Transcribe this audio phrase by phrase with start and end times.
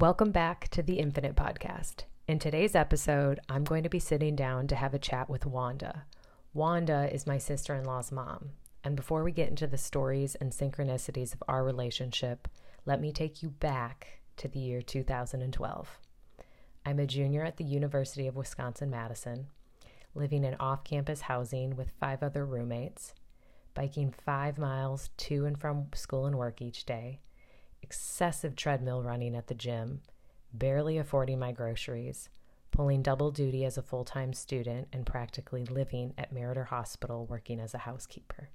[0.00, 2.04] Welcome back to the Infinite Podcast.
[2.28, 6.04] In today's episode, I'm going to be sitting down to have a chat with Wanda.
[6.54, 8.50] Wanda is my sister in law's mom.
[8.84, 12.46] And before we get into the stories and synchronicities of our relationship,
[12.86, 15.98] let me take you back to the year 2012.
[16.86, 19.48] I'm a junior at the University of Wisconsin Madison,
[20.14, 23.14] living in off campus housing with five other roommates,
[23.74, 27.18] biking five miles to and from school and work each day
[27.82, 30.00] excessive treadmill running at the gym,
[30.52, 32.28] barely affording my groceries,
[32.70, 37.60] pulling double duty as a full time student, and practically living at Meriter Hospital working
[37.60, 38.50] as a housekeeper.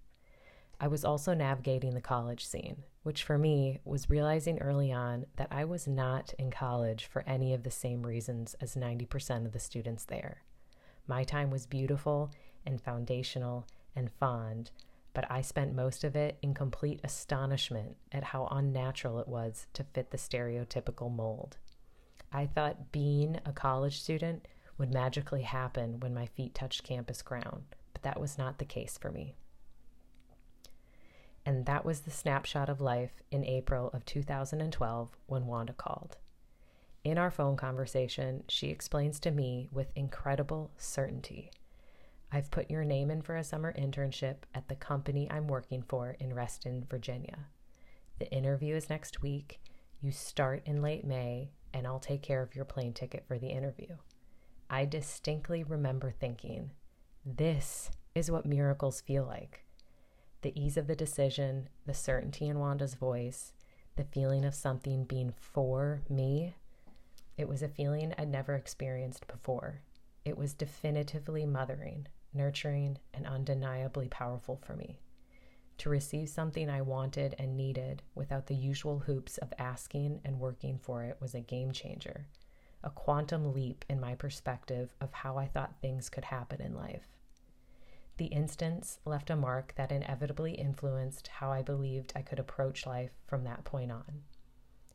[0.80, 5.48] I was also navigating the college scene, which for me was realizing early on that
[5.52, 9.59] I was not in college for any of the same reasons as 90% of the
[9.59, 10.44] students there.
[11.08, 12.31] My time was beautiful
[12.66, 14.72] and foundational and fond,
[15.13, 19.84] but I spent most of it in complete astonishment at how unnatural it was to
[19.84, 21.58] fit the stereotypical mold.
[22.31, 24.47] I thought being a college student
[24.78, 28.97] would magically happen when my feet touched campus ground, but that was not the case
[28.97, 29.36] for me.
[31.45, 36.17] And that was the snapshot of life in April of 2012 when Wanda called.
[37.03, 41.52] In our phone conversation, she explains to me with incredible certainty
[42.36, 46.17] I've put your name in for a summer internship at the company I'm working for
[46.20, 47.45] in Reston, Virginia.
[48.17, 49.62] The interview is next week.
[50.02, 53.50] You start in late May, and I'll take care of your plane ticket for the
[53.50, 53.98] interview.
[54.67, 56.72] I distinctly remember thinking,
[57.23, 59.64] this is what miracles feel like.
[60.42, 63.54] The ease of the decision, the certainty in Wanda's voice,
[63.95, 66.56] the feeling of something being for me.
[67.38, 69.81] It was a feeling I'd never experienced before.
[70.26, 75.00] It was definitively mothering, nurturing, and undeniably powerful for me.
[75.80, 80.78] To receive something I wanted and needed without the usual hoops of asking and working
[80.78, 82.28] for it was a game changer,
[82.84, 87.08] a quantum leap in my perspective of how I thought things could happen in life.
[88.17, 93.11] The instance left a mark that inevitably influenced how I believed I could approach life
[93.26, 94.21] from that point on.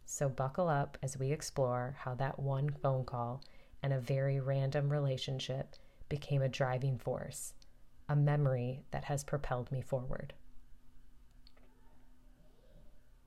[0.05, 3.43] So, buckle up as we explore how that one phone call
[3.83, 5.75] and a very random relationship
[6.09, 7.55] became a driving force,
[8.09, 10.35] a memory that has propelled me forward.